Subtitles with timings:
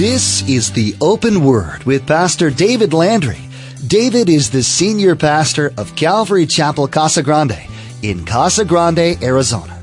[0.00, 3.50] This is the Open Word with Pastor David Landry.
[3.86, 7.58] David is the senior pastor of Calvary Chapel Casa Grande
[8.00, 9.78] in Casa Grande, Arizona.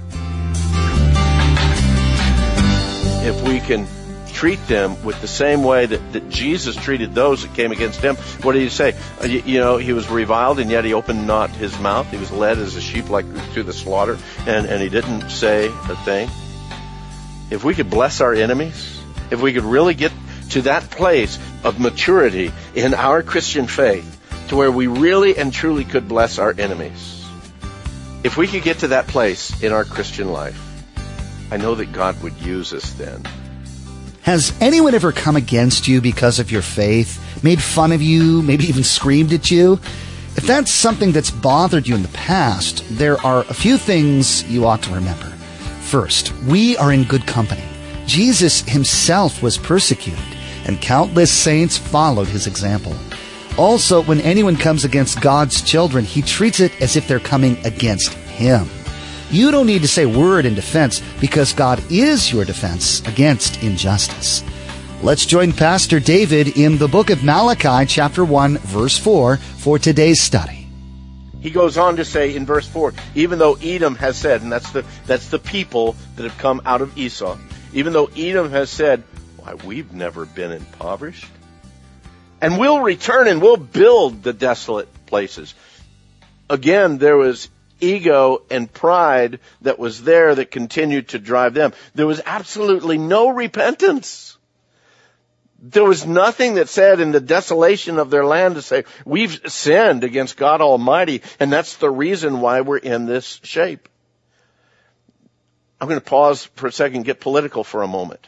[3.21, 3.85] If we can
[4.33, 8.15] treat them with the same way that, that Jesus treated those that came against him,
[8.41, 8.95] what did he say?
[9.21, 12.09] Uh, you, you know, he was reviled and yet he opened not his mouth.
[12.09, 15.67] He was led as a sheep like to the slaughter and, and he didn't say
[15.67, 16.27] a thing.
[17.51, 18.96] If we could bless our enemies,
[19.31, 20.11] if we could really get
[20.51, 24.13] to that place of maturity in our Christian faith
[24.49, 27.25] to where we really and truly could bless our enemies.
[28.23, 30.59] If we could get to that place in our Christian life,
[31.51, 33.23] I know that God would use us then.
[34.23, 38.65] Has anyone ever come against you because of your faith, made fun of you, maybe
[38.65, 39.79] even screamed at you?
[40.35, 44.65] If that's something that's bothered you in the past, there are a few things you
[44.65, 45.25] ought to remember.
[45.81, 47.63] First, we are in good company.
[48.07, 50.23] Jesus himself was persecuted
[50.65, 52.95] and countless saints followed his example.
[53.57, 58.13] Also, when anyone comes against God's children, he treats it as if they're coming against
[58.13, 58.67] him.
[59.29, 64.43] You don't need to say word in defense because God is your defense against injustice.
[65.03, 70.21] Let's join Pastor David in the book of Malachi, chapter 1, verse 4, for today's
[70.21, 70.67] study.
[71.41, 74.71] He goes on to say in verse 4, even though Edom has said, and that's
[74.71, 77.37] the, that's the people that have come out of Esau,
[77.73, 79.03] even though Edom has said,
[79.37, 81.29] why, we've never been impoverished.
[82.41, 85.55] And we'll return and we'll build the desolate places.
[86.49, 91.73] Again, there was ego and pride that was there that continued to drive them.
[91.95, 94.37] There was absolutely no repentance.
[95.59, 100.03] There was nothing that said in the desolation of their land to say, we've sinned
[100.03, 103.89] against God Almighty, and that's the reason why we're in this shape.
[105.79, 108.27] I'm going to pause for a second, get political for a moment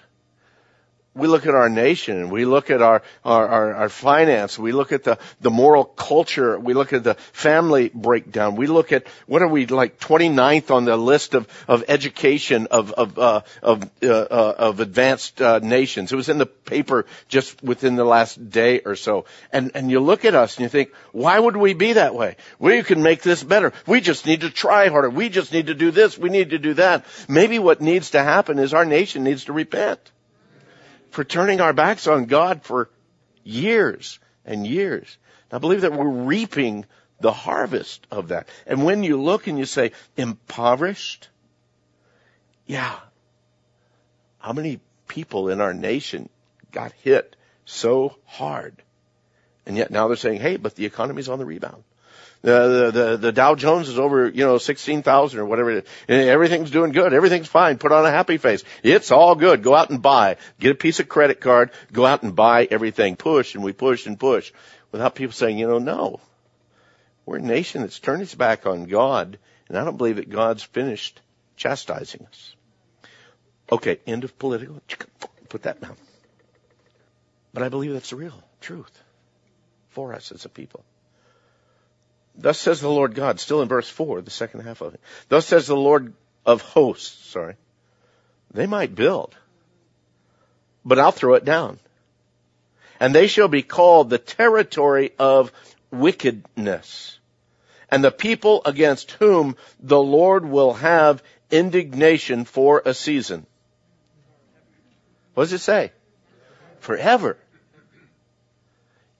[1.16, 4.72] we look at our nation, and we look at our, our, our, our, finance, we
[4.72, 9.08] look at the, the moral culture, we look at the family breakdown, we look at,
[9.26, 13.84] what are we, like 29th on the list of, of education of, of, uh, of,
[14.04, 16.12] uh, uh, of advanced, uh, nations.
[16.12, 19.26] It was in the paper just within the last day or so.
[19.52, 22.36] And, and you look at us and you think, why would we be that way?
[22.60, 23.74] We can make this better.
[23.88, 25.10] We just need to try harder.
[25.10, 26.18] We just need to do this.
[26.18, 27.06] We need to do that.
[27.28, 30.00] Maybe what needs to happen is our nation needs to repent
[31.10, 32.90] for turning our backs on God for
[33.44, 35.18] years and years.
[35.52, 36.86] I believe that we're reaping
[37.20, 38.48] the harvest of that.
[38.66, 41.30] And when you look and you say, impoverished,
[42.66, 42.96] yeah,
[44.38, 46.30] how many people in our nation
[46.72, 48.82] got hit so hard?
[49.66, 51.84] And yet now they're saying, hey, but the economy's on the rebound.
[52.42, 56.28] The, the, the Dow Jones is over, you know, 16,000 or whatever it is.
[56.28, 57.14] Everything's doing good.
[57.14, 57.78] Everything's fine.
[57.78, 58.64] Put on a happy face.
[58.82, 59.62] It's all good.
[59.62, 60.38] Go out and buy.
[60.58, 61.72] Get a piece of credit card.
[61.92, 63.18] Go out and buy everything.
[63.18, 64.54] Push and we push and push
[64.94, 66.22] without people saying, you know, no.
[67.26, 70.64] We're a nation that's turned its back on God and I don't believe that God's
[70.64, 71.22] finished
[71.58, 72.56] chastising us.
[73.72, 74.82] Okay, end of political.
[75.50, 75.96] Put that down.
[77.54, 79.04] But I believe that's the real truth
[79.90, 80.84] for us as a people.
[82.40, 85.02] Thus says the Lord God, still in verse 4, the second half of it.
[85.28, 86.14] Thus says the Lord
[86.46, 87.56] of hosts, sorry.
[88.52, 89.36] They might build,
[90.84, 91.80] but I'll throw it down.
[93.00, 95.52] And they shall be called the territory of
[95.92, 97.20] wickedness
[97.92, 103.46] and the people against whom the Lord will have indignation for a season.
[105.34, 105.92] What does it say?
[106.80, 107.38] Forever.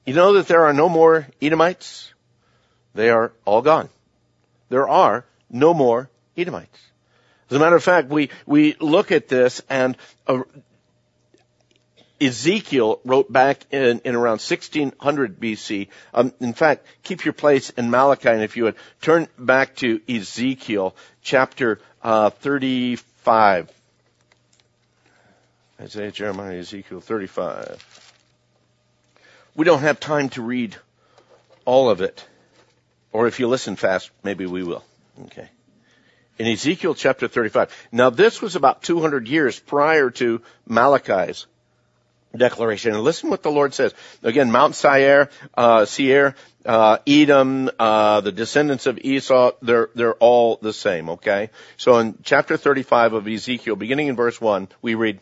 [0.06, 2.14] You know that there are no more Edomites?
[3.00, 3.88] They are all gone.
[4.68, 6.82] There are no more Edomites.
[7.50, 9.96] As a matter of fact, we, we look at this and
[10.28, 10.42] uh,
[12.20, 15.88] Ezekiel wrote back in, in around 1600 BC.
[16.14, 20.02] Um, in fact, keep your place in Malachi, and if you would turn back to
[20.10, 23.72] Ezekiel chapter uh, 35.
[25.80, 28.12] Isaiah, Jeremiah, Ezekiel 35.
[29.56, 30.76] We don't have time to read
[31.64, 32.26] all of it.
[33.12, 34.84] Or if you listen fast, maybe we will.
[35.26, 35.50] Okay.
[36.38, 37.88] In Ezekiel chapter 35.
[37.92, 41.48] Now this was about 200 years prior to Malachi's
[42.36, 42.94] declaration.
[42.94, 43.94] And listen what the Lord says.
[44.24, 46.36] Again, Mount Seir, uh, Seir,
[46.66, 51.50] uh, Edom, uh, the descendants of Esau, they're, they're all the same, okay?
[51.78, 55.20] So in chapter 35 of Ezekiel, beginning in verse 1, we read,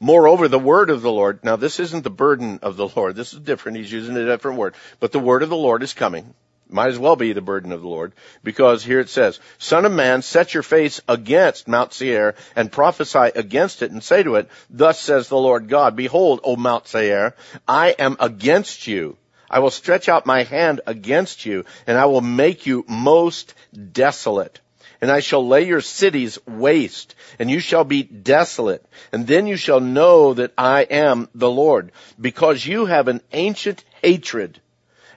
[0.00, 3.32] Moreover, the word of the Lord, now this isn't the burden of the Lord, this
[3.32, 6.34] is different, he's using a different word, but the word of the Lord is coming
[6.68, 8.12] Might as well be the burden of the Lord,
[8.42, 13.30] because here it says, Son of man, set your face against Mount Seir, and prophesy
[13.34, 17.34] against it, and say to it, Thus says the Lord God, Behold, O Mount Seir,
[17.68, 19.16] I am against you.
[19.50, 23.54] I will stretch out my hand against you, and I will make you most
[23.92, 24.60] desolate
[25.04, 28.82] and I shall lay your cities waste, and you shall be desolate.
[29.12, 33.84] And then you shall know that I am the Lord, because you have an ancient
[34.00, 34.60] hatred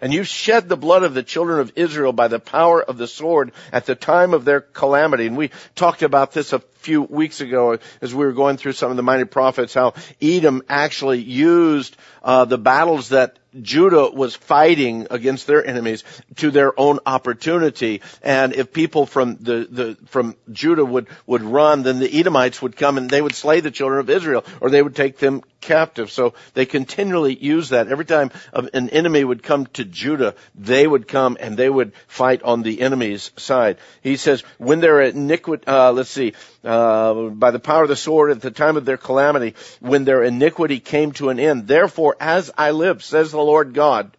[0.02, 3.08] and you shed the blood of the children of Israel by the power of the
[3.08, 5.28] sword at the time of their calamity.
[5.28, 8.92] And we talked about this a few weeks ago as we were going through some
[8.92, 15.08] of the minor prophets, how Edom actually used uh, the battles that Judah was fighting
[15.10, 16.04] against their enemies
[16.38, 18.02] to their own opportunity.
[18.22, 22.76] And if people from the, the, from Judah would, would run, then the Edomites would
[22.76, 26.12] come and they would slay the children of Israel or they would take them captive.
[26.12, 27.88] So they continually use that.
[27.88, 32.44] Every time an enemy would come to Judah, they would come and they would fight
[32.44, 33.78] on the enemy's side.
[34.02, 36.34] He says, when they're iniquity, uh, let's see,
[36.68, 40.24] uh, by the power of the sword at the time of their calamity, when their
[40.24, 41.68] iniquity came to an end.
[41.68, 44.12] Therefore, as I live, says the Lord God,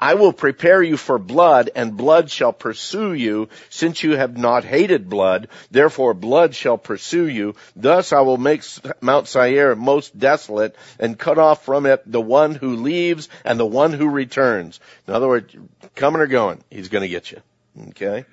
[0.00, 4.64] I will prepare you for blood, and blood shall pursue you, since you have not
[4.64, 5.48] hated blood.
[5.70, 7.54] Therefore blood shall pursue you.
[7.76, 8.62] Thus I will make
[9.02, 13.66] Mount Seir most desolate, and cut off from it the one who leaves and the
[13.66, 14.80] one who returns.
[15.06, 15.54] In other words,
[15.94, 17.42] coming or going, he's gonna get you.
[17.88, 18.24] Okay?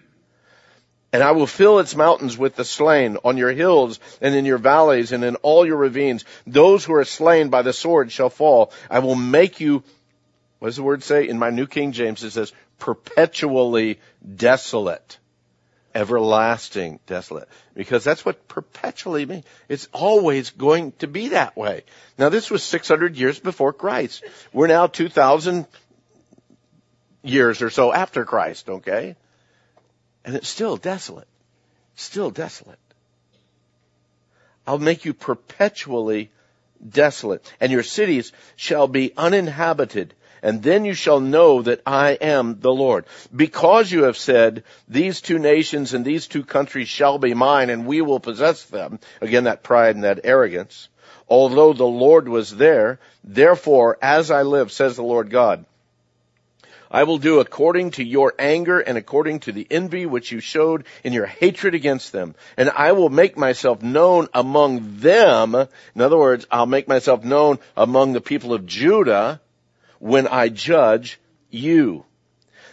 [1.13, 4.57] And I will fill its mountains with the slain on your hills and in your
[4.57, 6.25] valleys and in all your ravines.
[6.45, 8.73] Those who are slain by the sword shall fall.
[8.89, 9.83] I will make you,
[10.59, 11.27] what does the word say?
[11.27, 13.99] In my New King James it says, perpetually
[14.35, 15.17] desolate.
[15.95, 17.47] Everlasting desolate.
[17.73, 19.45] Because that's what perpetually means.
[19.69, 21.83] It's always going to be that way.
[22.17, 24.25] Now this was 600 years before Christ.
[24.51, 25.65] We're now 2000
[27.23, 29.15] years or so after Christ, okay?
[30.27, 31.27] And it's still desolate.
[31.95, 32.79] Still desolate.
[34.67, 36.29] I'll make you perpetually
[36.87, 40.13] desolate, and your cities shall be uninhabited,
[40.43, 43.05] and then you shall know that I am the Lord.
[43.33, 47.87] Because you have said, these two nations and these two countries shall be mine, and
[47.87, 48.99] we will possess them.
[49.21, 50.89] Again, that pride and that arrogance.
[51.29, 55.65] Although the Lord was there, therefore, as I live, says the Lord God,
[56.89, 60.85] I will do according to your anger and according to the envy which you showed
[61.03, 62.35] in your hatred against them.
[62.55, 65.55] And I will make myself known among them.
[65.55, 69.41] In other words, I'll make myself known among the people of Judah
[69.99, 71.19] when I judge
[71.49, 72.05] you.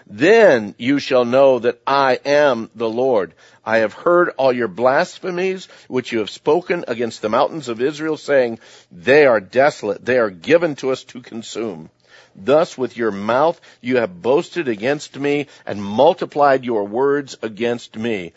[0.06, 3.32] Then you shall know that I am the Lord.
[3.64, 8.18] I have heard all your blasphemies which you have spoken against the mountains of Israel
[8.18, 8.58] saying,
[8.92, 10.04] they are desolate.
[10.04, 11.88] They are given to us to consume.
[12.36, 18.32] Thus with your mouth you have boasted against me and multiplied your words against me.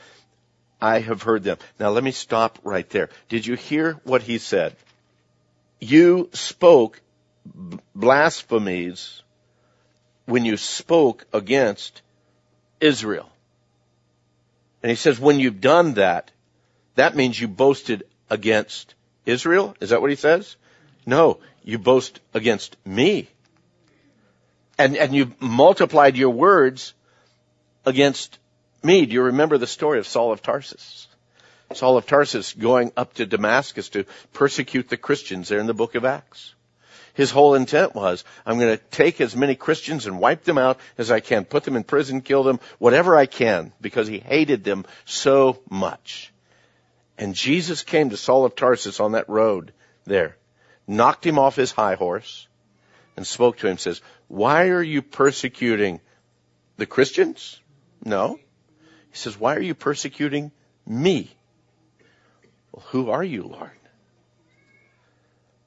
[0.80, 1.58] I have heard them.
[1.80, 3.10] Now let me stop right there.
[3.30, 4.76] Did you hear what he said?
[5.80, 7.02] You spoke
[7.96, 9.22] blasphemies
[10.26, 12.02] when you spoke against
[12.80, 13.30] Israel.
[14.84, 16.32] And he says, when you've done that,
[16.96, 18.94] that means you boasted against
[19.26, 19.76] Israel?
[19.80, 20.56] Is that what he says?
[21.06, 23.30] No, you boast against me
[24.78, 26.94] and, and you multiplied your words
[27.86, 28.38] against
[28.84, 29.06] me.
[29.06, 31.08] Do you remember the story of Saul of Tarsus?
[31.74, 35.96] Saul of Tarsus going up to Damascus to persecute the Christians there in the book
[35.96, 36.54] of Acts.
[37.14, 40.80] His whole intent was, I'm going to take as many Christians and wipe them out
[41.00, 44.64] as I can, put them in prison, kill them, whatever I can, because he hated
[44.64, 46.32] them so much.
[47.18, 49.74] And Jesus came to Saul of Tarsus on that road
[50.06, 50.38] there,
[50.86, 52.48] knocked him off his high horse,
[53.16, 56.00] and spoke to him, says, why are you persecuting
[56.78, 57.60] the Christians?
[58.04, 58.40] No.
[59.10, 60.52] He says, why are you persecuting
[60.86, 61.36] me?
[62.72, 63.72] Well, who are you, Lord?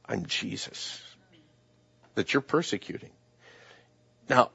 [0.06, 1.00] I'm Jesus
[2.14, 3.10] that you're persecuting.
[4.28, 4.50] Now,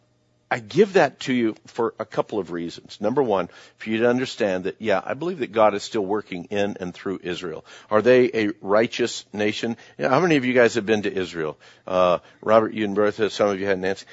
[0.49, 3.01] I give that to you for a couple of reasons.
[3.01, 6.45] Number one, for you to understand that, yeah, I believe that God is still working
[6.45, 7.65] in and through Israel.
[7.89, 9.75] Are they a righteous nation?
[9.97, 11.57] Know, how many of you guys have been to Israel?
[11.87, 14.05] Uh, Robert, you and Bertha, some of you had Nancy.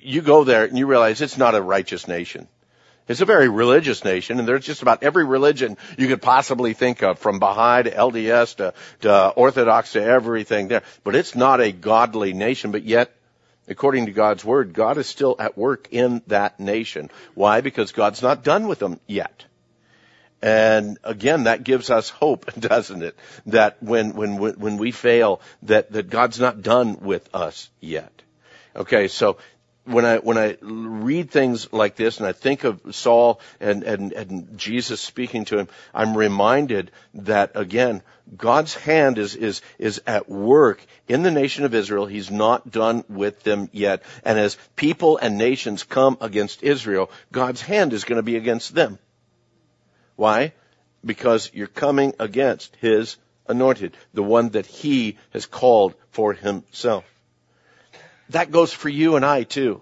[0.00, 2.46] You go there and you realize it's not a righteous nation.
[3.08, 7.02] It's a very religious nation, and there's just about every religion you could possibly think
[7.02, 10.82] of, from Baha'i to LDS to, to Orthodox to everything there.
[11.02, 13.12] But it's not a godly nation, but yet
[13.68, 17.10] according to God's word, God is still at work in that nation.
[17.34, 17.60] Why?
[17.60, 19.44] Because God's not done with them yet.
[20.42, 23.16] And again, that gives us hope, doesn't it?
[23.46, 28.12] That when, when, when we fail, that, that God's not done with us yet.
[28.74, 29.38] Okay, so
[29.84, 34.12] when I when I read things like this and I think of Saul and, and,
[34.12, 38.02] and Jesus speaking to him, I'm reminded that again,
[38.36, 42.06] God's hand is, is, is at work in the nation of Israel.
[42.06, 44.02] He's not done with them yet.
[44.24, 48.74] And as people and nations come against Israel, God's hand is going to be against
[48.74, 48.98] them.
[50.16, 50.52] Why?
[51.04, 53.16] Because you're coming against His
[53.48, 57.04] anointed, the one that He has called for Himself.
[58.32, 59.80] That goes for you and I too.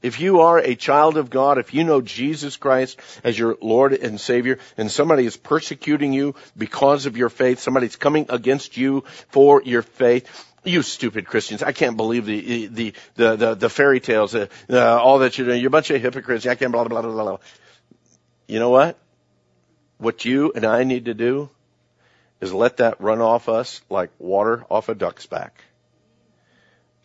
[0.00, 3.92] If you are a child of God, if you know Jesus Christ as your Lord
[3.92, 9.02] and Savior, and somebody is persecuting you because of your faith, somebody's coming against you
[9.30, 10.28] for your faith,
[10.64, 11.62] you stupid Christians!
[11.62, 15.46] I can't believe the the the the, the fairy tales, uh, uh, all that you're
[15.46, 15.60] doing.
[15.60, 16.46] You're a bunch of hypocrites.
[16.46, 17.38] I can't blah blah blah blah blah.
[18.46, 18.98] You know what?
[19.98, 21.50] What you and I need to do
[22.40, 25.62] is let that run off us like water off a duck's back.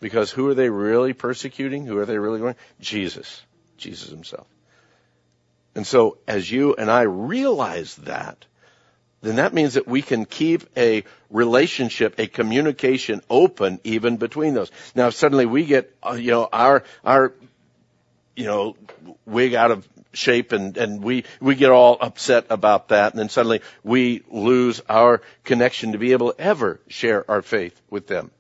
[0.03, 1.85] Because who are they really persecuting?
[1.85, 2.55] Who are they really going?
[2.81, 3.41] Jesus.
[3.77, 4.45] Jesus himself.
[5.75, 8.43] And so as you and I realize that,
[9.21, 14.71] then that means that we can keep a relationship, a communication open even between those.
[14.93, 17.31] Now suddenly we get, uh, you know, our, our,
[18.35, 18.75] you know,
[19.25, 23.29] wig out of shape and, and we, we get all upset about that and then
[23.29, 28.31] suddenly we lose our connection to be able to ever share our faith with them.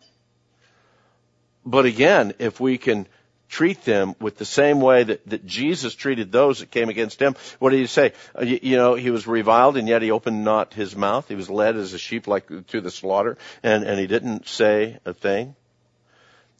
[1.65, 3.07] But again, if we can
[3.53, 7.35] treat them with the same way that, that Jesus treated those that came against him.
[7.59, 8.13] What did he say?
[8.35, 11.27] Uh, you, you, know, he was reviled and yet he opened not his mouth.
[11.27, 14.97] He was led as a sheep like to the slaughter and, and he didn't say
[15.05, 15.55] a thing.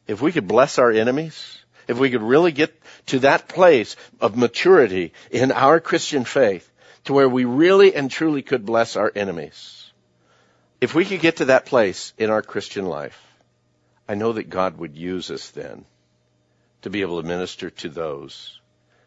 [0.08, 1.58] If we could bless our enemies,
[1.88, 6.70] if we could really get to that place of maturity in our Christian faith
[7.06, 9.92] to where we really and truly could bless our enemies,
[10.80, 13.20] if we could get to that place in our Christian life,
[14.08, 15.86] I know that God would use us then
[16.82, 18.60] to be able to minister to those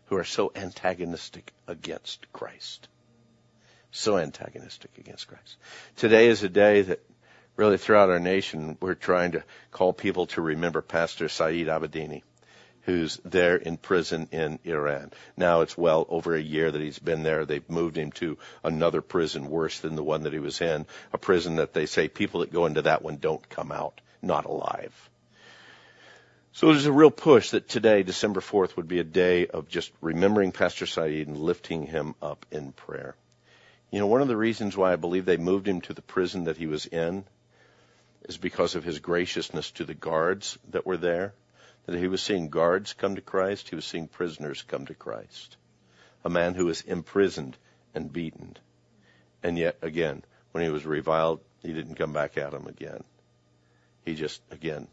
[0.07, 2.89] who are so antagonistic against Christ.
[3.91, 5.57] So antagonistic against Christ.
[5.97, 7.01] Today is a day that
[7.57, 12.23] really throughout our nation we're trying to call people to remember Pastor Saeed Abedini
[12.83, 15.11] who's there in prison in Iran.
[15.37, 17.45] Now it's well over a year that he's been there.
[17.45, 21.19] They've moved him to another prison worse than the one that he was in, a
[21.19, 25.11] prison that they say people that go into that one don't come out not alive.
[26.53, 29.93] So there's a real push that today, December 4th, would be a day of just
[30.01, 33.15] remembering Pastor Saeed and lifting him up in prayer.
[33.91, 36.45] You know, one of the reasons why I believe they moved him to the prison
[36.45, 37.25] that he was in
[38.29, 41.35] is because of his graciousness to the guards that were there.
[41.85, 45.57] That he was seeing guards come to Christ, he was seeing prisoners come to Christ.
[46.25, 47.57] A man who was imprisoned
[47.95, 48.57] and beaten.
[49.43, 53.05] And yet, again, when he was reviled, he didn't come back at him again.
[54.07, 54.87] He just, again,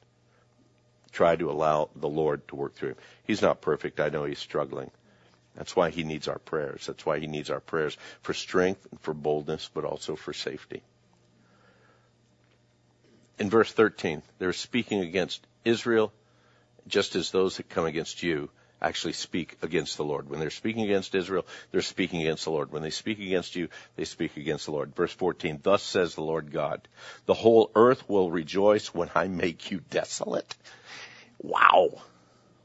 [1.12, 2.98] tried to allow the Lord to work through him.
[3.24, 4.00] He's not perfect.
[4.00, 4.90] I know he's struggling.
[5.56, 6.88] That's why he needs our prayers.
[6.88, 10.82] That's why he needs our prayers for strength and for boldness, but also for safety.
[13.38, 16.12] In verse 13, they're speaking against Israel
[16.88, 18.50] just as those that come against you
[18.84, 20.30] actually speak against the Lord.
[20.30, 22.72] When they're speaking against Israel, they're speaking against the Lord.
[22.72, 24.96] When they speak against you, they speak against the Lord.
[24.96, 26.88] Verse 14, thus says the Lord God,
[27.26, 30.56] the whole earth will rejoice when I make you desolate.
[31.40, 32.02] Wow.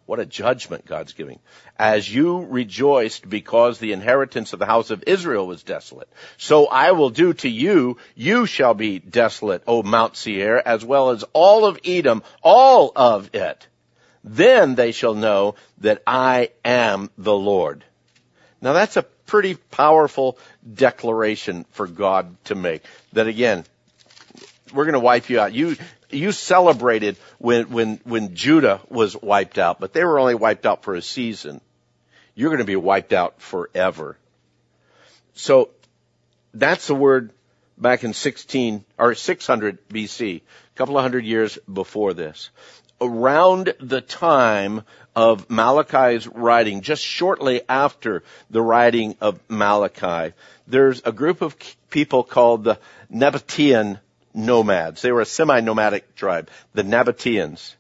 [0.08, 1.38] What a judgment God's giving.
[1.78, 6.08] As you rejoiced because the inheritance of the house of Israel was desolate,
[6.38, 11.10] so I will do to you, you shall be desolate, O Mount Seir, as well
[11.10, 13.66] as all of Edom, all of it.
[14.28, 17.82] Then they shall know that I am the Lord.
[18.61, 20.38] Now that's a pretty powerful
[20.70, 22.82] declaration for God to make.
[23.14, 23.64] That again,
[24.75, 25.54] we're going to wipe you out.
[25.54, 25.76] You,
[26.11, 30.82] you celebrated when, when, when Judah was wiped out, but they were only wiped out
[30.82, 31.62] for a season.
[32.35, 34.18] You're going to be wiped out forever.
[35.32, 35.70] So
[36.52, 37.30] that's the word
[37.78, 40.42] back in 16 or 600 BC, a
[40.76, 42.50] couple of hundred years before this
[43.00, 44.83] around the time
[45.14, 50.35] of Malachi's writing, just shortly after the writing of Malachi,
[50.67, 51.57] there's a group of
[51.90, 52.78] people called the
[53.12, 54.00] Nabatean
[54.35, 55.02] nomads.
[55.02, 57.75] They were a semi-nomadic tribe, the Nabateans.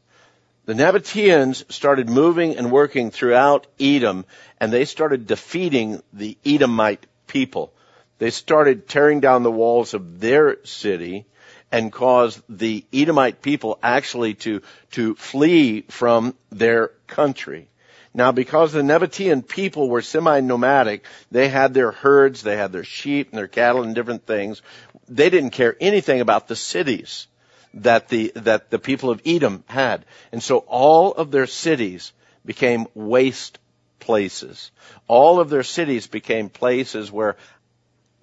[0.66, 4.26] The Nabateans started moving and working throughout Edom,
[4.60, 7.72] and they started defeating the Edomite people.
[8.18, 11.24] They started tearing down the walls of their city,
[11.70, 17.68] and caused the Edomite people actually to, to flee from their country.
[18.14, 23.30] Now, because the Nabatean people were semi-nomadic, they had their herds, they had their sheep
[23.30, 24.62] and their cattle and different things.
[25.08, 27.26] They didn't care anything about the cities
[27.74, 30.06] that the, that the people of Edom had.
[30.32, 32.12] And so all of their cities
[32.44, 33.58] became waste
[34.00, 34.70] places.
[35.06, 37.36] All of their cities became places where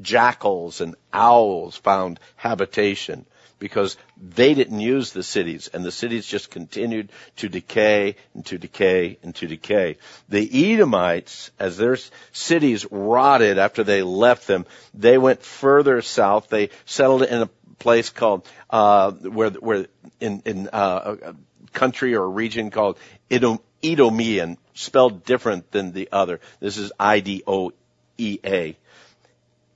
[0.01, 3.25] jackals and owls found habitation
[3.65, 8.59] because they didn't use the cities and the cities just continued to decay and to
[8.59, 9.97] decay and to decay.
[10.29, 11.97] The Edomites, as their
[12.31, 16.47] cities rotted after they left them, they went further south.
[16.47, 19.87] They settled in a place called, uh, where, where
[20.19, 21.35] in, in, uh, a
[21.73, 22.99] country or a region called
[23.31, 26.39] Edom, Edomian, spelled different than the other.
[26.59, 28.77] This is I-D-O-E-A.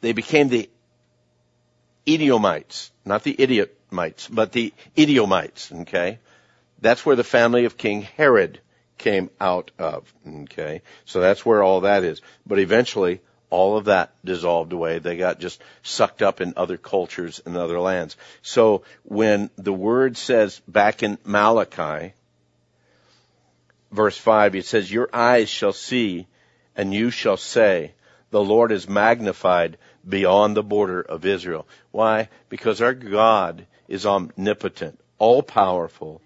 [0.01, 0.69] They became the
[2.05, 3.35] Edomites, not the
[3.91, 6.19] Idiomites, but the Edomites, okay?
[6.81, 8.59] That's where the family of King Herod
[8.97, 10.81] came out of, okay?
[11.05, 12.21] So that's where all that is.
[12.45, 14.99] But eventually, all of that dissolved away.
[14.99, 18.15] They got just sucked up in other cultures and other lands.
[18.41, 22.13] So when the word says back in Malachi,
[23.91, 26.27] verse 5, it says, Your eyes shall see,
[26.75, 27.93] and you shall say,
[28.29, 29.77] The Lord is magnified
[30.07, 31.67] beyond the border of Israel.
[31.91, 32.29] Why?
[32.49, 36.21] Because our God is omnipotent, all powerful.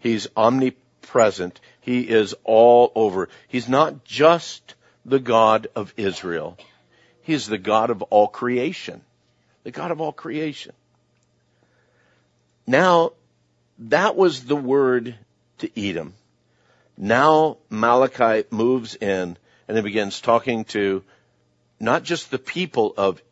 [0.00, 1.60] He's omnipresent.
[1.80, 3.28] He is all over.
[3.46, 6.58] He's not just the God of Israel.
[7.22, 9.02] He's the God of all creation.
[9.62, 10.72] The God of all creation.
[12.66, 13.12] Now,
[13.78, 15.14] that was the word
[15.58, 16.14] to Edom.
[16.96, 21.02] Now Malachi moves in and he begins talking to
[21.80, 23.22] not just the people of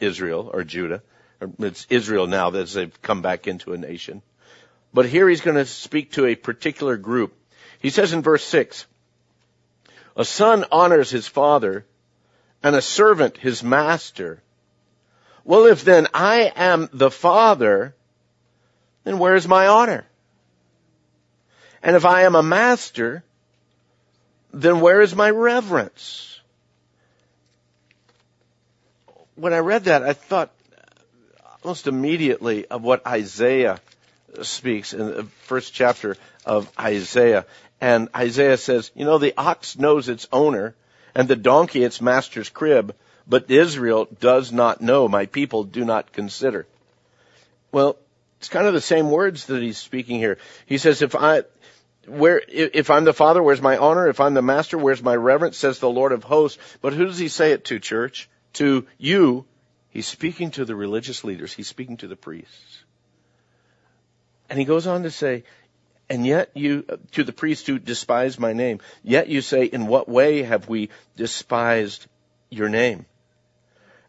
[0.00, 1.02] Israel or Judah,
[1.58, 4.22] it's Israel now that they've come back into a nation,
[4.92, 7.34] but here he's going to speak to a particular group.
[7.80, 8.86] He says in verse 6,
[10.16, 11.86] a son honors his father
[12.62, 14.42] and a servant his master.
[15.44, 17.94] Well, if then I am the father,
[19.04, 20.06] then where is my honor?
[21.82, 23.22] And if I am a master,
[24.52, 26.40] then where is my reverence?
[29.36, 30.50] When I read that, I thought
[31.68, 33.78] almost immediately of what Isaiah
[34.40, 37.44] speaks in the first chapter of Isaiah.
[37.78, 40.74] And Isaiah says, you know, the ox knows its owner
[41.14, 45.08] and the donkey its master's crib, but Israel does not know.
[45.08, 46.66] My people do not consider.
[47.70, 47.98] Well,
[48.38, 50.38] it's kind of the same words that he's speaking here.
[50.64, 51.42] He says, if I,
[52.06, 54.08] where, if I'm the father, where's my honor?
[54.08, 55.58] If I'm the master, where's my reverence?
[55.58, 56.58] Says the Lord of hosts.
[56.80, 58.30] But who does he say it to, church?
[58.54, 59.44] To you.
[59.90, 61.52] He's speaking to the religious leaders.
[61.52, 62.82] He's speaking to the priests.
[64.50, 65.44] And he goes on to say,
[66.10, 70.08] and yet you, to the priests who despise my name, yet you say, in what
[70.08, 72.06] way have we despised
[72.50, 73.04] your name?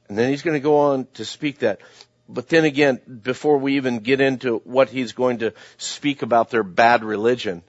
[0.07, 1.81] And then he's going to go on to speak that.
[2.27, 6.63] But then again, before we even get into what he's going to speak about their
[6.63, 7.63] bad religion,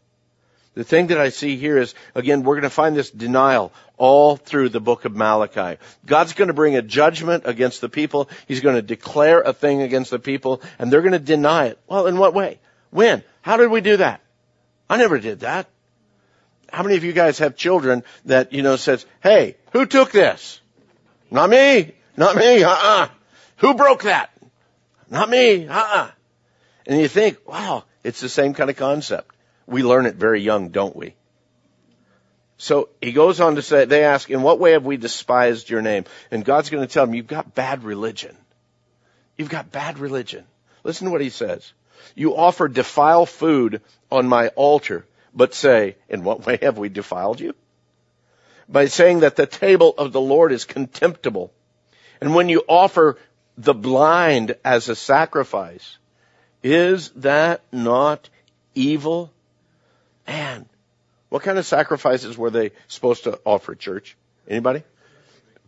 [0.75, 4.37] the thing that I see here is, again, we're going to find this denial all
[4.37, 5.79] through the book of Malachi.
[6.07, 8.31] God's going to bring a judgment against the people.
[8.47, 11.79] He's going to declare a thing against the people, and they're going to deny it.
[11.89, 12.61] Well, in what way?
[12.91, 13.25] When?
[13.43, 14.21] How did we do that?
[14.89, 15.69] I never did that.
[16.73, 20.61] How many of you guys have children that, you know, says, hey, who took this?
[21.31, 21.93] Not me.
[22.17, 22.63] Not me.
[22.63, 23.09] Uh-uh.
[23.59, 24.31] Who broke that?
[25.11, 25.67] Not me.
[25.67, 26.11] Uh-uh.
[26.87, 29.35] And you think, wow, it's the same kind of concept.
[29.71, 31.15] We learn it very young, don't we?
[32.59, 35.81] So he goes on to say, they ask, in what way have we despised your
[35.81, 36.05] name?
[36.31, 38.37] And God's going to tell them, you've got bad religion.
[39.39, 40.45] You've got bad religion.
[40.83, 41.73] Listen to what he says.
[42.15, 43.81] You offer defiled food
[44.11, 47.55] on my altar, but say, in what way have we defiled you?
[48.69, 51.53] By saying that the table of the Lord is contemptible.
[52.21, 53.19] And when you offer
[53.57, 55.97] the blind as a sacrifice,
[56.63, 58.29] is that not
[58.75, 59.33] evil?
[60.27, 60.67] Man,
[61.29, 64.17] what kind of sacrifices were they supposed to offer, church?
[64.49, 64.83] Anybody?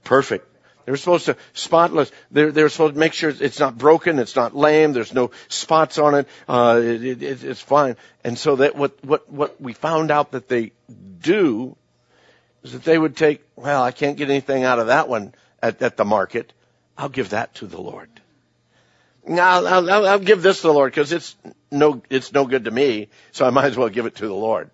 [0.04, 0.46] Perfect.
[0.84, 2.10] They were supposed to spotless.
[2.30, 5.98] They're, they're supposed to make sure it's not broken, it's not lame, there's no spots
[5.98, 6.28] on it.
[6.48, 7.96] Uh, it, it it's fine.
[8.24, 10.72] And so that what what what we found out that they
[11.20, 11.76] do
[12.64, 13.42] is that they would take.
[13.54, 16.52] Well, I can't get anything out of that one at, at the market.
[16.98, 18.08] I'll give that to the Lord.
[19.28, 21.36] I'll, I'll, I'll give this to the Lord because it's
[21.70, 24.34] no, it's no good to me, so I might as well give it to the
[24.34, 24.70] Lord.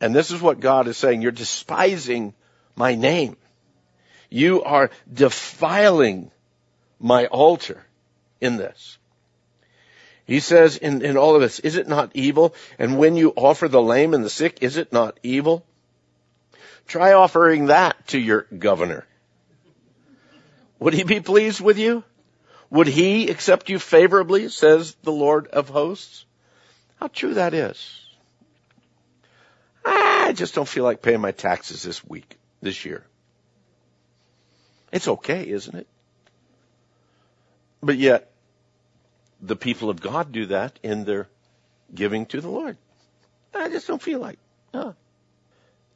[0.00, 1.22] And this is what God is saying.
[1.22, 2.34] You're despising
[2.76, 3.36] my name.
[4.30, 6.30] You are defiling
[7.00, 7.84] my altar
[8.40, 8.98] in this.
[10.26, 12.54] He says in, in all of this, is it not evil?
[12.78, 15.64] And when you offer the lame and the sick, is it not evil?
[16.86, 19.06] Try offering that to your governor.
[20.80, 22.04] Would he be pleased with you?
[22.70, 26.24] Would he accept you favorably, says the Lord of hosts?
[27.00, 28.00] How true that is.
[29.84, 33.04] I just don't feel like paying my taxes this week, this year.
[34.92, 35.86] It's okay, isn't it?
[37.82, 38.30] But yet,
[39.40, 41.28] the people of God do that in their
[41.94, 42.76] giving to the Lord.
[43.54, 44.38] I just don't feel like.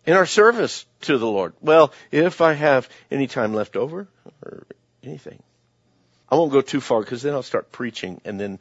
[0.06, 1.52] In our service to the Lord.
[1.60, 4.08] Well, if I have any time left over
[4.44, 4.66] or
[5.04, 5.42] anything.
[6.32, 8.58] I won't go too far because then I'll start preaching and then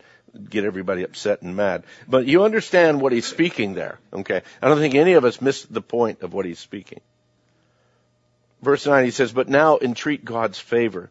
[0.50, 1.86] get everybody upset and mad.
[2.06, 4.42] But you understand what he's speaking there, okay?
[4.62, 7.00] I don't think any of us missed the point of what he's speaking.
[8.62, 11.10] Verse 9, he says, But now entreat God's favor.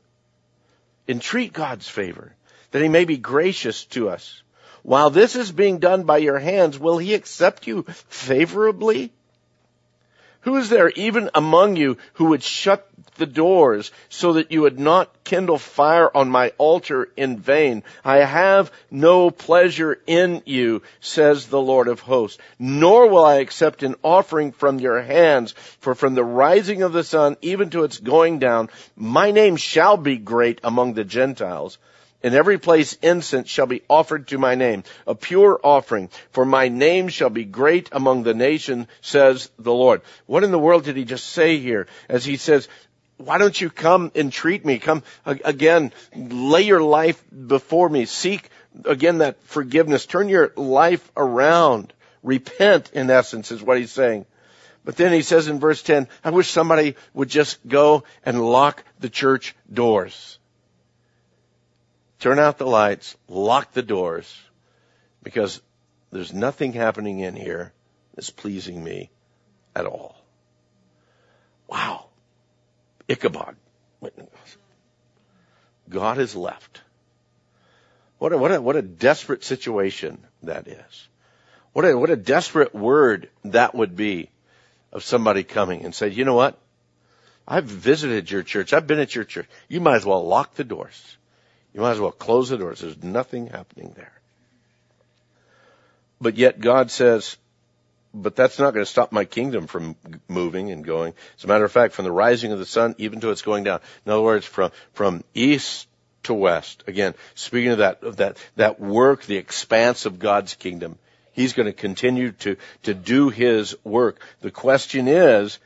[1.08, 2.34] Entreat God's favor,
[2.72, 4.42] that he may be gracious to us.
[4.82, 9.14] While this is being done by your hands, will he accept you favorably?
[10.42, 14.80] Who is there even among you who would shut the doors so that you would
[14.80, 17.82] not kindle fire on my altar in vain?
[18.02, 23.82] I have no pleasure in you, says the Lord of hosts, nor will I accept
[23.82, 27.98] an offering from your hands, for from the rising of the sun even to its
[27.98, 31.76] going down, my name shall be great among the Gentiles.
[32.22, 36.68] In every place incense shall be offered to my name, a pure offering, for my
[36.68, 40.02] name shall be great among the nation, says the Lord.
[40.26, 41.86] What in the world did he just say here?
[42.10, 42.68] As he says,
[43.16, 44.78] why don't you come and treat me?
[44.78, 48.04] Come again, lay your life before me.
[48.04, 48.50] Seek
[48.84, 50.04] again that forgiveness.
[50.04, 51.92] Turn your life around.
[52.22, 54.26] Repent, in essence, is what he's saying.
[54.84, 58.84] But then he says in verse 10, I wish somebody would just go and lock
[58.98, 60.38] the church doors
[62.20, 64.38] turn out the lights, lock the doors,
[65.22, 65.60] because
[66.12, 67.72] there's nothing happening in here
[68.14, 69.10] that's pleasing me
[69.74, 70.16] at all.
[71.66, 72.06] Wow.
[73.08, 73.56] Ichabod.
[75.88, 76.80] God is left.
[78.18, 81.08] What a, what a, what a desperate situation that is.
[81.72, 84.30] What a, what a desperate word that would be
[84.92, 86.58] of somebody coming and say, you know what?
[87.46, 88.72] I've visited your church.
[88.72, 89.48] I've been at your church.
[89.68, 91.16] You might as well lock the doors.
[91.72, 92.80] You might as well close the doors.
[92.80, 94.12] There's nothing happening there.
[96.20, 97.36] But yet God says,
[98.12, 99.94] but that's not going to stop my kingdom from
[100.28, 101.14] moving and going.
[101.38, 103.64] As a matter of fact, from the rising of the sun even to its going
[103.64, 103.80] down.
[104.04, 105.86] In other words, from, from east
[106.24, 106.84] to west.
[106.86, 110.98] Again, speaking of that, of that, that work, the expanse of God's kingdom.
[111.32, 114.20] He's going to continue to, to do His work.
[114.40, 115.58] The question is,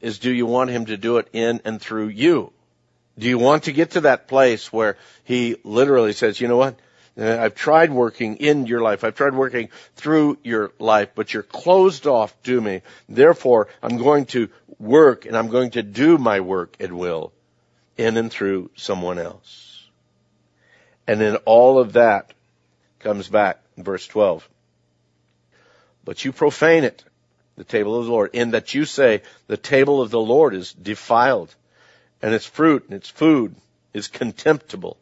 [0.00, 2.52] is do you want Him to do it in and through you?
[3.18, 6.78] Do you want to get to that place where he literally says, you know what?
[7.18, 9.04] Uh, I've tried working in your life.
[9.04, 12.82] I've tried working through your life, but you're closed off to me.
[13.08, 17.32] Therefore, I'm going to work and I'm going to do my work at will
[17.98, 19.84] in and through someone else.
[21.06, 22.32] And then all of that
[23.00, 24.48] comes back in verse 12.
[26.04, 27.04] But you profane it,
[27.56, 30.72] the table of the Lord, in that you say the table of the Lord is
[30.72, 31.54] defiled
[32.22, 33.54] and its fruit and its food
[33.92, 34.96] is contemptible.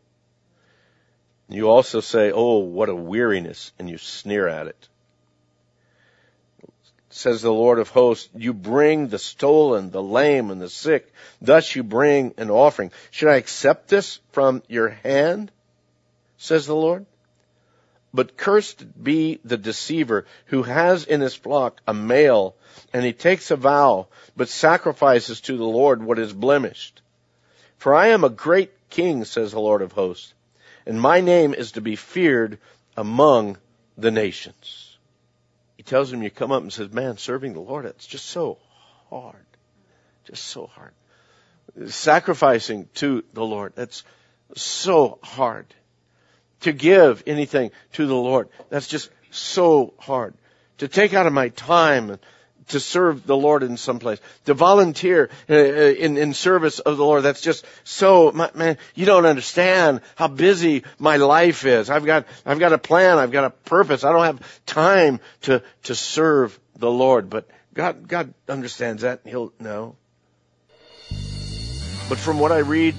[1.49, 4.89] You also say, oh, what a weariness, and you sneer at it.
[7.11, 11.13] Says the Lord of hosts, you bring the stolen, the lame, and the sick.
[11.41, 12.93] Thus you bring an offering.
[13.11, 15.51] Should I accept this from your hand?
[16.37, 17.07] Says the Lord.
[18.13, 22.55] But cursed be the deceiver who has in his flock a male,
[22.93, 27.01] and he takes a vow, but sacrifices to the Lord what is blemished.
[27.79, 30.35] For I am a great king, says the Lord of hosts,
[30.85, 32.59] and my name is to be feared
[32.97, 33.59] among
[33.97, 34.97] the nations.
[35.77, 38.59] He tells him, you come up and says, man, serving the Lord, it's just so
[39.11, 39.47] hard.
[40.25, 40.93] Just so hard.
[41.87, 44.03] Sacrificing to the Lord, that's
[44.57, 45.67] so hard.
[46.63, 50.35] To give anything to the Lord, that's just so hard.
[50.79, 52.19] To take out of my time
[52.69, 56.97] to serve the Lord in some place, to volunteer uh, uh, in, in service of
[56.97, 57.23] the Lord.
[57.23, 61.91] That's just so, man, you don't understand how busy my life is.
[61.91, 63.19] I've got, I've got a plan.
[63.19, 64.05] I've got a purpose.
[64.05, 67.31] I don't have time to, to serve the Lord.
[67.31, 69.21] But God, God understands that.
[69.25, 69.97] He'll know.
[72.09, 72.95] But from what I read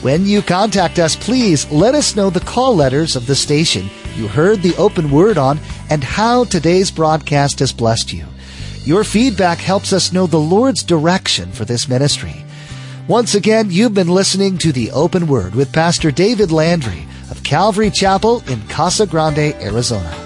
[0.00, 4.26] When you contact us, please let us know the call letters of the station you
[4.26, 8.24] heard the open word on and how today's broadcast has blessed you.
[8.84, 12.42] Your feedback helps us know the Lord's direction for this ministry.
[13.06, 17.90] Once again, you've been listening to the open word with Pastor David Landry of Calvary
[17.90, 20.16] Chapel in Casa Grande, Arizona.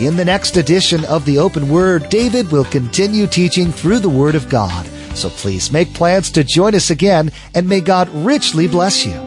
[0.00, 4.34] In the next edition of the open word, David will continue teaching through the word
[4.34, 4.88] of God.
[5.16, 9.25] So please make plans to join us again and may God richly bless you.